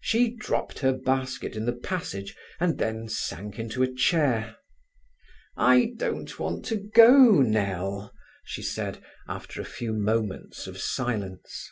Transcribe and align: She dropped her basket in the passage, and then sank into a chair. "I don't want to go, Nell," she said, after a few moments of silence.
She 0.00 0.34
dropped 0.34 0.80
her 0.80 0.92
basket 0.92 1.54
in 1.54 1.64
the 1.64 1.72
passage, 1.72 2.34
and 2.58 2.76
then 2.76 3.06
sank 3.08 3.56
into 3.56 3.84
a 3.84 3.94
chair. 3.94 4.56
"I 5.56 5.92
don't 5.96 6.40
want 6.40 6.64
to 6.64 6.76
go, 6.76 7.40
Nell," 7.40 8.12
she 8.42 8.62
said, 8.62 9.00
after 9.28 9.60
a 9.60 9.64
few 9.64 9.92
moments 9.92 10.66
of 10.66 10.78
silence. 10.80 11.70